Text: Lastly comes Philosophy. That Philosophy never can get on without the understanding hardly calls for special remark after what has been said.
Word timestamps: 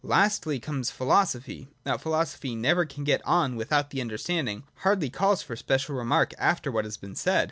Lastly 0.03 0.59
comes 0.59 0.89
Philosophy. 0.89 1.67
That 1.83 2.01
Philosophy 2.01 2.55
never 2.55 2.85
can 2.85 3.03
get 3.03 3.21
on 3.23 3.55
without 3.55 3.91
the 3.91 4.01
understanding 4.01 4.63
hardly 4.77 5.11
calls 5.11 5.43
for 5.43 5.55
special 5.55 5.95
remark 5.95 6.33
after 6.39 6.71
what 6.71 6.85
has 6.85 6.97
been 6.97 7.13
said. 7.13 7.39